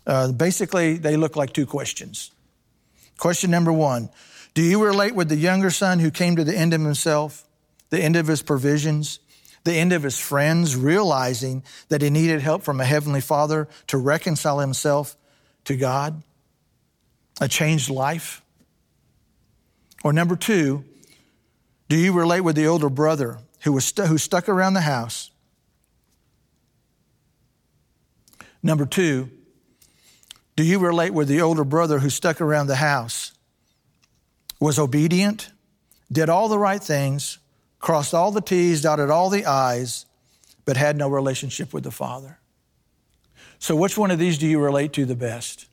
[0.06, 2.30] Uh, basically, they look like two questions.
[3.18, 4.08] Question number one
[4.54, 7.44] Do you relate with the younger son who came to the end of himself,
[7.90, 9.18] the end of his provisions,
[9.64, 13.98] the end of his friends, realizing that he needed help from a heavenly father to
[13.98, 15.16] reconcile himself
[15.64, 16.22] to God,
[17.40, 18.42] a changed life?
[20.04, 20.84] Or number two,
[21.88, 25.31] do you relate with the older brother who was stu- who stuck around the house
[28.62, 29.30] Number two,
[30.54, 33.32] do you relate with the older brother who stuck around the house,
[34.60, 35.50] was obedient,
[36.10, 37.38] did all the right things,
[37.80, 40.06] crossed all the T's, dotted all the I's,
[40.64, 42.38] but had no relationship with the Father?
[43.58, 45.66] So, which one of these do you relate to the best?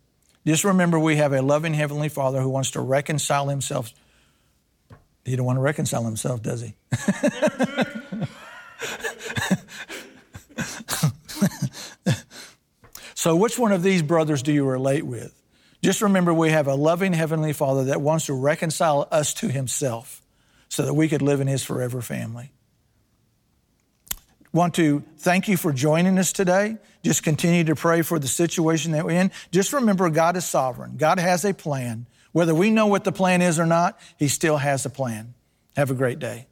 [0.45, 3.93] Just remember, we have a loving Heavenly Father who wants to reconcile Himself.
[5.25, 6.75] He don't want to reconcile Himself, does He?
[13.19, 15.35] So, which one of these brothers do you relate with?
[15.83, 20.21] Just remember we have a loving Heavenly Father that wants to reconcile us to Himself
[20.69, 22.53] so that we could live in His forever family.
[24.53, 26.77] Want to thank you for joining us today.
[27.03, 29.31] Just continue to pray for the situation that we're in.
[29.51, 30.95] Just remember God is sovereign.
[30.95, 32.05] God has a plan.
[32.31, 35.33] Whether we know what the plan is or not, He still has a plan.
[35.75, 36.47] Have a great day.